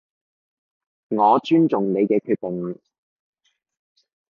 [1.09, 2.81] 我尊重你嘅決定